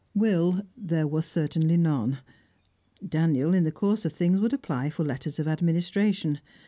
[0.15, 2.21] Will there was certainly none;
[3.07, 6.41] Daniel, in the course of things, would apply for letters of administration.